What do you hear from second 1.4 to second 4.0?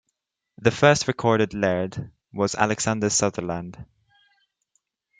laird was Alexander Sutherland.